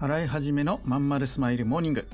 [0.00, 2.06] 洗い始めのまんまるスマイルモーニング。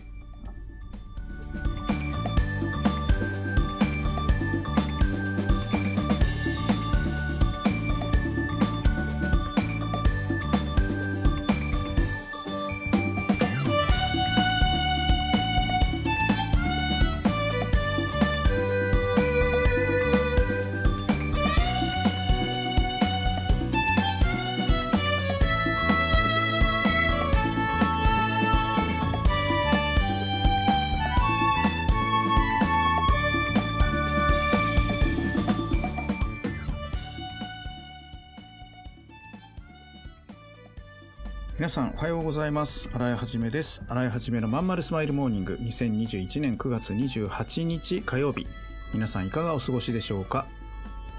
[41.64, 42.91] 皆さんおはようございます。
[42.92, 43.82] 洗いはじめです。
[43.88, 45.54] 洗いはじめのまんまるスマイルモーニング。
[45.62, 48.46] 2021年9月28日火曜日。
[48.92, 50.46] 皆さんいかがお過ごしでしょうか？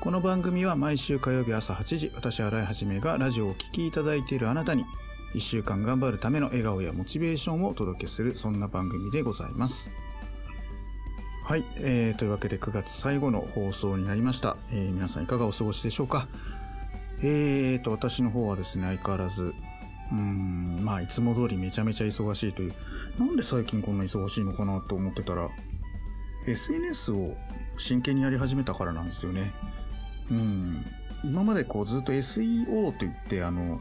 [0.02, 4.86] この番組は毎週火曜日朝8時私洗いはじめがラジオをお聴きいただいているあなたに
[5.34, 9.90] 1週間頑張るための笑顔やモチベーションをお届けするそんな番組でございます。
[11.44, 16.28] はい、えー、というわけで9月最後の放送になりました、えー、皆さんいかがお過ごしでしょうか？
[17.22, 19.56] えーと私の方はですね相変わらず
[20.12, 22.74] うんまあいつも通りめちゃめちゃ忙しいという。
[23.20, 25.50] なんで最近こんな忙しいのかなと思ってたら
[26.48, 27.36] SNS を
[27.78, 29.54] 真剣にやり始めたからなんですよね。
[30.30, 30.86] うん。
[31.24, 33.80] 今までこうずっと SEO といってあの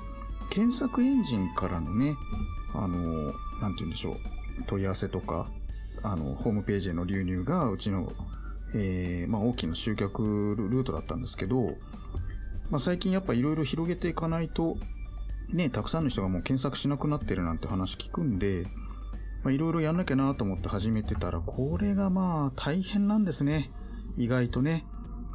[0.50, 2.14] 検索エンジンからのね
[2.74, 4.16] あのなんて言うんでしょう。
[4.66, 5.48] 問い合わせとか
[6.02, 8.12] あのホームページへの流入がうちの、
[8.74, 11.74] えーまあ、大きな集客ルートだったんですけど、
[12.70, 14.76] まあ、最近やっぱいろいろ広げていかないと
[15.54, 18.66] ね、たくさんの人がもう検索しなくなってるなんて話聞くんで、
[19.46, 23.70] いろいろやんなきゃなと思って始めてたら、これがまあ大変なんですね。
[24.16, 24.84] 意外とね。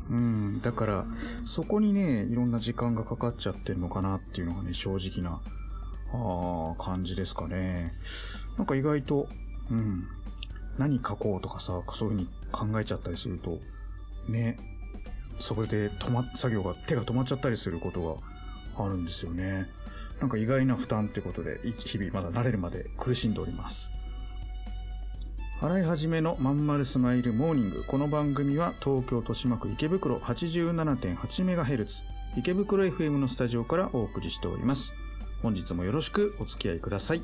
[0.09, 0.61] うん。
[0.61, 1.05] だから、
[1.45, 5.41] そこにね、いろんな時間がかかっちゃってるのかなっていうのがね、正直な、
[6.11, 7.93] あ感じですかね。
[8.57, 9.29] なんか意外と、
[9.69, 10.03] うん。
[10.77, 13.59] 何書こうとかさ、そういう風に考えちゃったりすると、
[14.27, 14.57] ね、
[15.39, 18.21] そこで止ま、作業が、手が止まっちゃったりすること
[18.75, 19.67] があるんですよね。
[20.19, 23.91] なんか意外な負担ってことで、日々まだ慣れるまで苦しんでおります。
[25.61, 27.83] 払い始めのまんまるスマイルモーニング。
[27.85, 32.03] この番組は東京豊島区池袋 87.8MHz
[32.37, 34.93] 池袋 FM のスタジオからお送りしております。
[35.41, 37.23] 本日もよろしくお付き合いください。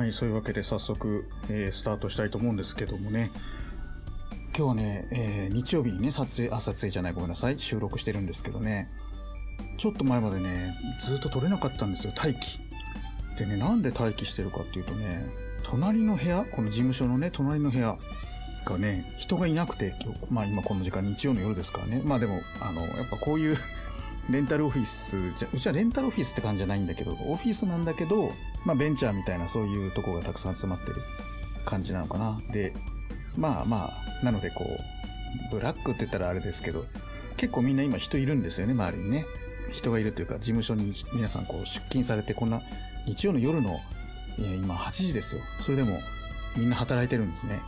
[0.00, 3.30] はい、そういうわけで早速、えースタートしたいと思うんですけどもね、
[4.56, 8.88] 今日はね、えー日曜日にね、撮影、あ、撮影じゃない、ごめんなさい、収録してるんですけどね、
[9.76, 10.74] ちょっと前までね、
[11.06, 12.60] ずっと撮れなかったんですよ、待機。
[13.38, 15.26] でね、なんで待機してるかっていうとね、
[15.64, 17.98] 隣の部屋、この事務所のね、隣の部屋
[18.64, 23.58] がね、人がいなくて、今日、まあ今この時間、日曜の夜ですからね、まあでも、あの、やっぱこういう、
[24.30, 28.32] レンタルオフィスじゃ、うちはレンタルオフィスって感じじゃないんだけど、オフィスなんだけど、
[28.64, 30.96] まあベンチャーみたいなそういうとこがたくさん集まってる
[31.64, 32.40] 感じなのかな。
[32.52, 32.72] で、
[33.36, 33.90] まあま
[34.22, 36.84] あ、なのでこう、ブラックって言ったらあれですけど、
[37.36, 39.26] 結構みんな今人いるんですよね、周りにね。
[39.72, 42.60] 人がいるというか、事務所に皆さんこう出勤されて、こんな
[43.06, 43.80] 日曜の夜の、
[44.38, 45.42] えー今8時ですよ。
[45.60, 45.98] それでも
[46.56, 47.60] みんな働いてるんですね。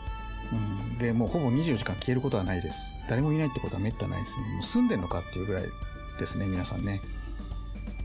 [0.52, 5.64] うん、でもうほぼ24時間消えることはないです誰もいないってことはめったないですねもう住んでんのかっていうぐらい
[6.18, 7.00] ですね皆さんね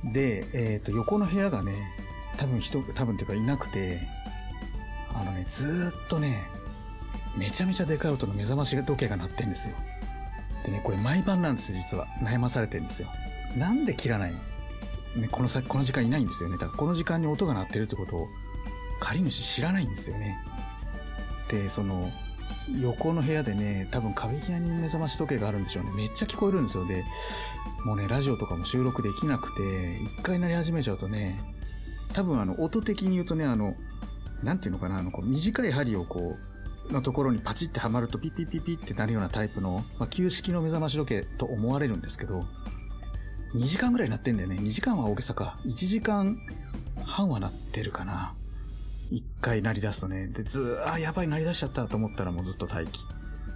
[0.06, 1.76] で、えー、と横の部屋がね
[2.38, 4.00] 多分人多分っていうかいなくて
[5.14, 6.48] あのねずっとね
[7.36, 9.76] めちゃめちゃでかい音の目覚まし時計が鳴ってんですよ。
[10.66, 12.08] でねこれ毎晩なんです実は。
[12.22, 13.10] 悩まされてるんですよ。
[13.56, 16.58] なんで切らないの、ね、この先この時間いないんですよね。
[16.58, 18.28] だからこの時間に音が鳴ってるってことを
[19.00, 20.38] 借り主知らないんですよね。
[21.50, 22.12] でその
[22.82, 25.92] 横の部屋でね多分壁際に目覚まし時計があるんでしょうね。
[25.96, 26.86] めっちゃ聞こえるんですよ。
[26.86, 27.04] で
[27.86, 31.40] もうねラジオとかも収録できなくて一回鳴り始めちゃうとね
[32.14, 33.76] 多分あの音的に言うとねあの
[34.44, 36.38] なんていうのかなあのこう短い針をこ
[36.90, 42.46] うのところにパチってはまるとピッピッピッピッってなるようなタイプの、まあ、旧式の目覚まし時計と思われるんですけど
[43.56, 44.58] 2時間ぐらい鳴ってんだよね。
[44.58, 45.58] 2時間は大げさか。
[45.66, 46.38] 1時間
[47.04, 48.34] 半は鳴ってるかな。
[49.10, 50.28] 一回鳴り出すとね。
[50.28, 53.00] でずーあやばい鳴り出しちゃったと思ったらもうずっと待機。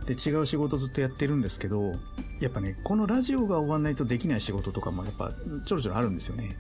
[0.06, 1.94] で違う仕事ずっとやってるんですけど
[2.39, 5.31] やっぱねこのラジオが終わんないとできない仕事とかもやっぱ
[5.65, 6.56] ちょろちょろあるんですよね。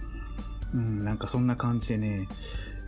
[0.73, 2.27] うんなんかそんな感じでね、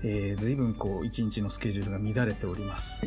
[0.03, 3.01] えー、随分こう一日のスケジュールが乱れております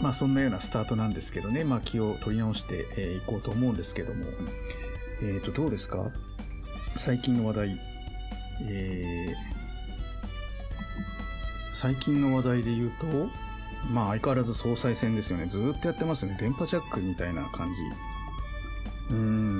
[0.00, 4.26] まあそんなようなスタートなんですけどねまあ気を取り直してい、えー、こうと思うんですけども
[5.22, 6.10] えっ、ー、とどうですか？
[6.96, 7.80] 最近の話題
[8.62, 9.54] えー
[11.76, 13.28] 最近の話題で言うと、
[13.90, 15.46] まあ相変わらず総裁選ですよね。
[15.46, 16.36] ずっとやってますね。
[16.40, 17.80] 電波ジャックみたいな感じ。
[19.10, 19.53] うん。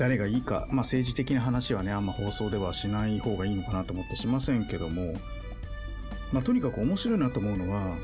[0.00, 5.12] 誰がいいか、まあ政治的な話はね、あんま放送ではしない方がいいのかなと思ってしませんけども、
[6.32, 7.98] まあとにかく面白いなと思うのは、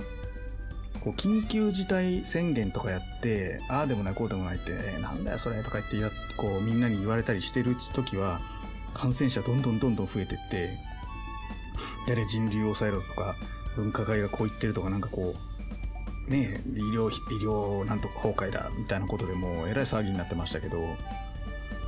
[1.02, 8.42] こう緊急事態宣言とかやって、ああでもないこうでもないって、えーなんだよそれとか言ってやっこうみんなに言われたりしてる時は、
[8.92, 10.78] 感染者どんどんどんどん増えてって、
[12.06, 13.36] やれ人流を抑えろとか、
[13.74, 15.34] 分科会がこう言ってるとか、なんかこ
[16.28, 20.76] う、ね、医療、医療なんとか崩壊だ、みたいなことでもう、えらい騒ぎになってましたけど、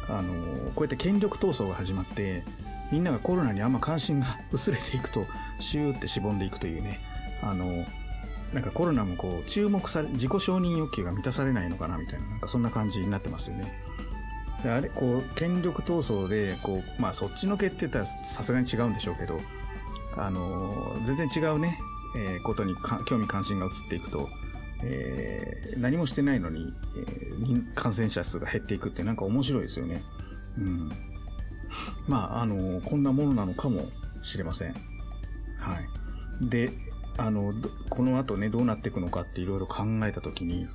[0.09, 0.33] あの、
[0.75, 2.43] こうやって権力闘争が始まって、
[2.91, 5.27] みんながコロナにあんま関心が薄れていくと、
[5.61, 7.01] シューってしぼんでいくというね、
[7.43, 7.85] あの、
[8.53, 13.73] なんかコロナもこう、注目され、自己承認欲求が満たされないのかな、みたいな、なんかそんな感じになってますよね。
[14.63, 19.41] であれ、こう、権力闘争で、こう、まあ、そっちのけって言ったらさすがに違うんでしょうけど、
[20.17, 21.79] あの全然違うね、
[22.17, 22.75] えーことに
[23.07, 24.29] 興味関心が移っていくと、
[24.85, 30.03] えー何もしてないのに、えー感染者数が減っていくってなんか面白いですよね。
[30.59, 30.91] うん。
[32.09, 33.87] まあ、あのこんなものなのかも
[34.23, 34.75] しれません。
[35.59, 35.81] は
[36.41, 36.49] い。
[36.49, 36.71] で、
[37.17, 37.53] あの、
[37.91, 40.67] この後ね、どうなっていくのかっていろいろ考えたときに、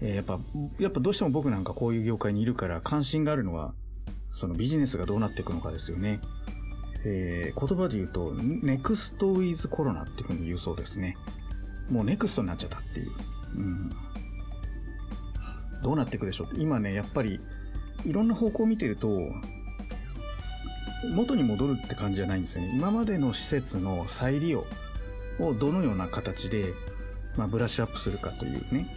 [0.00, 0.38] えーやっぱ、
[0.78, 3.74] やっぱどうしても僕なんかこういう業界にいるから関心があるのは、
[4.32, 6.20] そのビジネスがどうなっていくのかですよね。
[7.04, 11.16] えー言葉で言うと、ネクストウィズコロナっていうふうに言うそうですね。
[11.90, 13.10] もうネクストになっちゃったっていう。
[13.56, 13.92] うん。
[15.82, 17.40] どうなっていくでしょう今ね、やっぱり、
[18.06, 19.20] いろんな方向を見てると、
[21.14, 22.72] 元に戻るって感じじゃないんですよね。
[22.74, 24.66] 今までの施設の再利用
[25.38, 26.72] をどのような形で、
[27.36, 28.88] まあ、ブラッシュアップするかというね。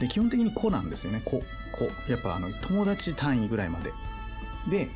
[0.00, 1.22] で、基本的に子なんですよね。
[1.24, 1.38] 子。
[1.38, 2.10] 子。
[2.10, 3.92] やっぱあの、友達単位ぐらいまで。
[4.70, 4.88] で、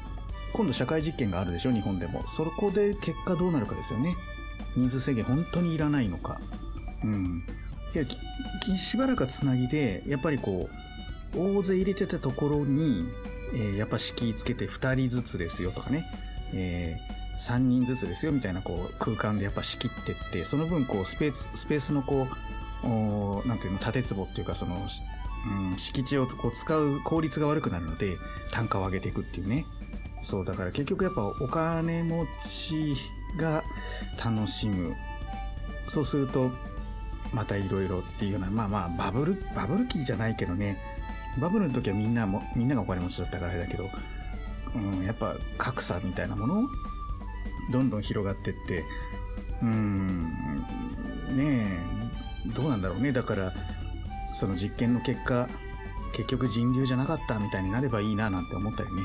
[0.52, 4.16] 今度社会実験があるでしょ日本でもそこで結果どうなるかですよね
[4.76, 6.40] 人数制限本当にいらないのか。
[7.04, 7.44] うん。
[7.94, 10.68] いやきしばらくはつなぎでやっぱりこ
[11.34, 13.08] う大勢入れてたところに、
[13.54, 16.04] えーやっぱ敷居つけて2人ずつですよとかね、
[16.52, 16.98] え
[17.40, 22.26] 3人ずつですよみたいなこう空間でやっぱ仕切ってってその分こうスペーススペースのこ
[22.84, 28.16] うおなんていうの縦壺っていうかその、うん、敷地をこう使う効率が悪くなるので
[28.52, 29.66] 単価を上げていくっていうね。
[30.22, 32.96] そうだから結局やっぱお金持ち
[33.36, 33.64] が
[34.22, 34.94] 楽しむ。
[35.88, 36.50] そうすると
[37.32, 40.78] またいろいろっていうようなまあまあバブルバブル期じゃないけどね。
[41.40, 43.88] バブルの時はみんなもみんながお金持ちだったからあれだけど、
[44.74, 46.68] うん、やっぱ格差みたいなもの
[47.70, 48.84] どんどん広がってって
[49.62, 50.24] うん
[51.36, 51.78] ね
[52.48, 53.12] えどうなんだろうね。
[53.12, 53.52] だから
[54.32, 55.48] その実験の結果
[56.12, 59.02] 結局人流じゃなかったみたいになればいいななんて思ったりね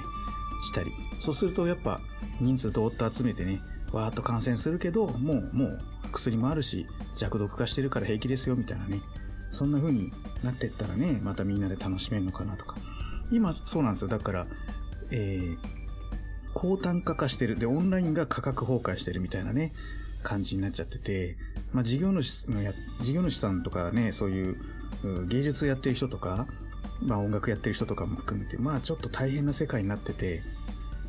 [0.64, 0.92] したり。
[1.20, 2.00] そうするとやっぱ
[2.40, 3.62] 人数どーっと集めてね
[3.94, 5.82] わーっと感染するけどもうもう
[6.12, 6.86] 薬もあるし
[7.16, 9.02] 弱毒化してるから平気ですよみたいなね。
[9.52, 10.12] そんな風に
[10.44, 12.76] なってったらねまたみんなで楽しめるのかなとか。
[13.32, 14.08] 今そうなんですよ。
[14.10, 14.48] だから
[15.12, 15.58] えー
[16.56, 17.58] 高単価化してる。
[17.58, 19.74] でオンラインが価格崩壊してるみたいなね
[20.22, 21.36] 感じになっちゃってて、
[21.72, 24.58] まあ、事業主のや事業主さんとかねそういう
[25.28, 26.46] 芸術やってる人とか
[27.02, 30.42] まあ、音楽やってる人とかも含めて、まあちょっと大変な世界になってて、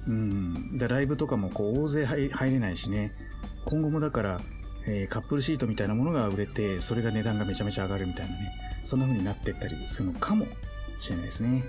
[0.06, 3.12] うん、でライブとかもこう大勢入入れないしね、
[3.64, 4.40] 今後もだから、
[4.87, 8.52] えーカップルシートみたいなものが売れて、それが値段がめちゃめちゃ上がるみたいなね、
[8.84, 10.46] そんな風になってったりするのかも
[11.00, 11.64] しれないですね。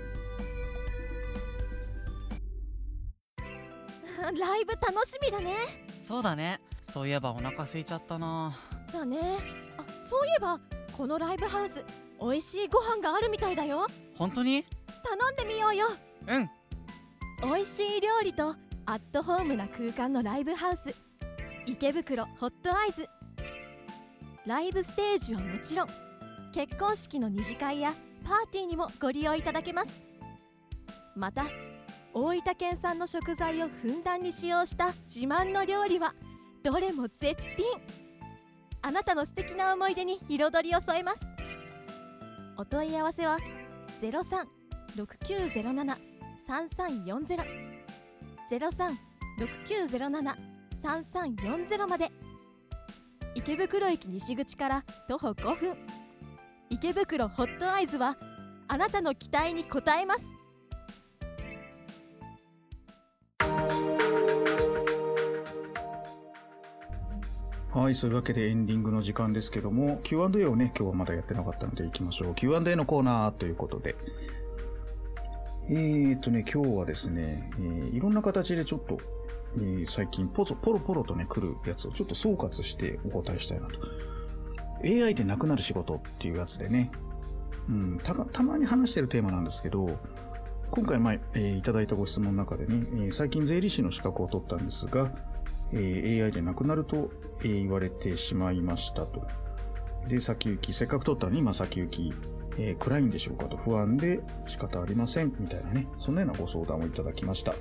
[4.16, 5.54] ライブ楽しみだね。
[6.06, 6.60] そうだね。
[6.82, 8.58] そういえばお腹空いちゃったな。
[8.92, 9.18] だね。
[9.78, 10.60] あそういえば
[10.96, 11.84] このライブハウス
[12.20, 13.86] 美味しいご飯があるみたいだよ。
[14.16, 14.64] 本当に？
[15.04, 15.86] 頼んでみようよ。
[16.28, 16.50] うん
[17.42, 20.94] 美味しい料理とアットホームな空間のライブハウス。
[21.66, 23.06] 池袋ホットアイズ。
[24.46, 25.88] ライブステージはもちろん
[26.52, 27.92] 結婚式の二次会や
[28.24, 30.00] パーティーにもご利用いただけます。
[31.14, 31.44] また
[32.14, 36.14] 大分県産の食材をふんだんに使用した自慢の料理は
[36.62, 37.66] どれも絶品。
[38.80, 41.28] あなたの素敵な思い出に彩りを添えます。
[42.56, 43.38] お問い合わせは
[44.00, 46.15] 036907
[46.46, 47.38] 3340
[50.82, 52.10] 036907-3340まで。
[53.34, 55.76] 池袋駅西口から徒歩5分。
[56.70, 58.16] 池袋ホットアイズは
[58.68, 60.24] あなたの期待に応えます。
[67.72, 72.34] はい、そういうわけでエンディングの時間ですけども、Q&A をね、今日はまだやってなかったので行きましょう。
[72.34, 73.96] Q&A のコーナーということで。
[75.68, 78.98] えーとね、今日はですね、えーいろんな形でちょっと、
[79.56, 83.80] えー最近ポソポロポロとね、来るやつをちょっと総括してお答えしたいなと。
[84.84, 86.90] AI でなくなる仕事っていうやつでね、
[87.68, 89.98] うん、たたまに話してるテーマなんですけど、
[90.70, 95.10] 今回、まあえーいただいたご質問の中でね、えー最近税理士の資格を取ったんですが、
[95.72, 99.26] えー AI でなくなると、えー言われてしまいましたと。
[100.06, 102.12] で、先行き、せっかく取ったのに、まあ、先行き、
[102.58, 107.54] えー暗いんでしょうかと不安で仕方ありません、みたいなね、そんなようなご相談をいただきました。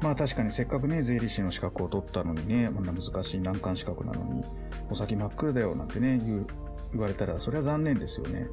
[0.00, 4.44] まあ確かにせっかくね、税理士の資格を取ったのにね、こんな難しい難関資格なのに、
[4.90, 6.46] お先真っ暗だよなんてね、言
[6.92, 8.46] 言われたら、それは残念ですよね。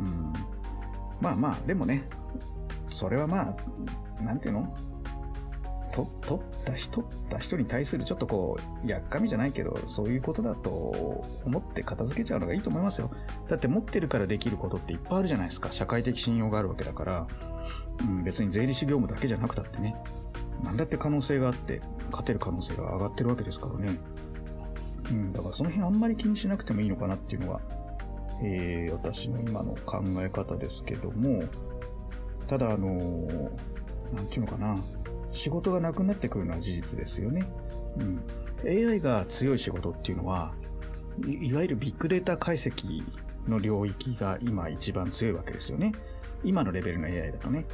[0.00, 0.32] うん。
[1.20, 2.08] まあまあ、でもね、
[2.88, 3.56] それはま
[4.18, 4.76] あ、なんていうの？
[5.92, 7.00] と取った人？
[7.00, 10.70] った人に対するちょっとこうやっかみじゃないけどそういうことだと
[11.44, 13.10] 思って片付けちゃうのがいいと思いますよ。
[13.48, 15.70] だって持ってるからできることっていっぱいあるじゃないですか。
[15.70, 17.26] 社会的信用があるわけだから、
[18.00, 19.94] うん、別に税理士業務だけじゃなくたってね。
[20.62, 21.80] 何だって可能性があって
[22.10, 23.98] 勝てる可能性が上がってるわけですからね。
[25.10, 27.60] うんだからその辺あんまり気にしなくてもいいのかなっていうのが、
[28.42, 31.44] えー私の今の考え方ですけども。
[32.46, 33.50] ただあのー
[34.28, 34.80] ていうのかな。
[35.32, 37.50] 仕事がなくなってくるのは事実ですよね。
[37.98, 38.22] うん、
[38.64, 40.52] AI が強い仕事っていうのは
[41.26, 43.02] い、わゆるビッグデータ解析
[43.48, 45.92] の領域が今一番強いわけですよね。
[46.44, 47.66] 今のレベルの AI だとね。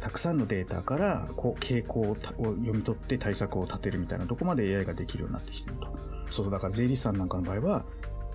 [0.00, 5.88] たくさんのデータからこう傾向を読み取って対策を立てるみたいなとこまで AI ができるようになってきてると。
[6.30, 7.84] そうだから税理士さんなんかの場合は、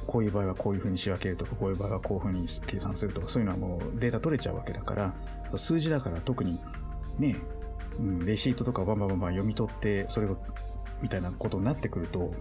[0.06, 5.16] こういう場合はこういうふうに仕分けるとか、こういう場合はこういうふうに計算するとか、そういうのはもうデータ取れちゃうわけだから、
[5.56, 6.60] 数字だから特に
[7.18, 7.38] ね、
[8.00, 10.38] うん、レシートとかをバンバンバンバン読み取って、それを、
[11.02, 12.34] みたいなことになってくると、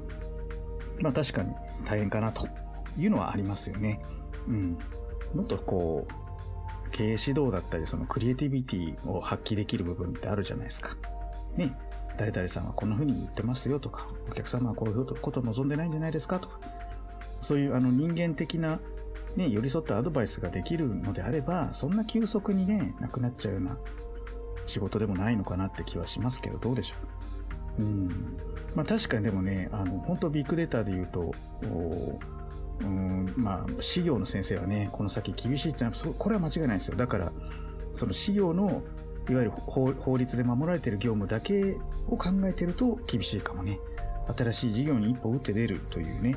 [1.00, 2.48] まあ確かに大変かなと
[2.96, 4.00] いうのはありますよね。
[4.48, 4.78] うん。
[5.34, 10.96] もっとこう、経営指導だったり、そのクリエイティビティを発揮できる部分ってあるじゃないですか。
[11.56, 11.76] ね。
[12.16, 16.60] 誰々さんはこんな風に言ってますよとか、お客様はこういうことを望んでないんじゃないですかとか、
[17.40, 18.78] そういうあの人間的な
[19.36, 23.78] ね、寄り添ったアドバイスができるのであれば、そんな急速にね、なくなっちゃうような
[24.66, 26.96] 仕事でもないのかなって気はしますけど、どうでしょ
[27.78, 27.82] う？
[27.82, 28.08] うん。
[28.74, 31.34] まあ確かにでもね、あの、本当ビッグデータで言うと、
[32.80, 36.96] うん、まあ、事業の先生はね、この先厳しいってのは、これは間違いないですよ。
[36.96, 37.32] だから、
[37.92, 38.82] その事業の、
[39.28, 41.76] いわゆる法律で守られている業務だけ
[42.08, 43.78] を考えてると厳しいかもね。
[44.36, 46.36] 新しい事業に一歩打って出るというね、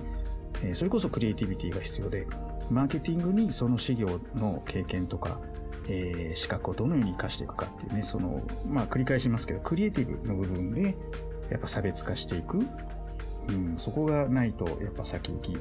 [0.64, 2.28] えーそれこそクリエイティビティが必要で、
[2.70, 5.40] マーケティングにその事業の経験とか、
[5.88, 10.96] えー資格をどのように活かしていくかっていうね、その、まあ繰り返しますけど、クリエイティブの部分で、
[11.50, 12.60] やっぱ差別化していく。
[13.50, 15.58] うん、そこがないと、やっぱ先行き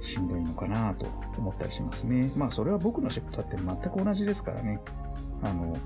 [0.00, 2.32] しんどいのかなと思ったりしますね。
[2.36, 4.80] まあそれは僕の仕事だって全く同じですからね。
[5.42, 5.76] あの、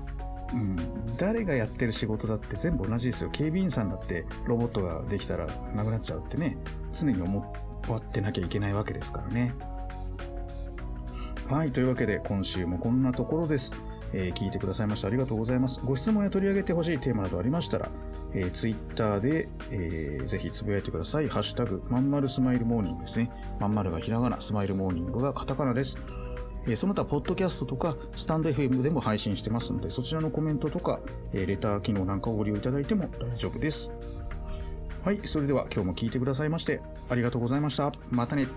[0.53, 0.75] うん、
[1.17, 3.29] 誰がやってる仕事だって全部同じですよ。
[3.31, 6.57] 警備員さんだってロボットができたらなくなっちゃうってね、
[6.93, 7.53] 常に思
[7.93, 9.53] ってなきゃいけないわけですからね。
[11.47, 13.71] はい、というわけで今週もこんなところです。
[14.13, 15.79] えー聞いてくださいましてありがとうございます。
[15.85, 17.91] ご質問や取り上げてほしいテーマなどありましたら、
[18.33, 21.29] えー、ツイッターで、えーぜひつぶやいてください。
[21.29, 23.29] ハッシュタグ、まんまるスマイルモーニングですね。
[23.59, 25.99] まんまるがひらがな、スマイルモーニングがカタカナです。
[26.67, 30.99] えその他、ポッドキャストとか、スタンド FM でも配信してますので、そちらのコメントとか、
[31.31, 33.91] えレター機能なんかをご利用いただいても大丈夫です。
[35.05, 38.47] はいそれでは今日も聞いてくださいましてありがとうございましたまたね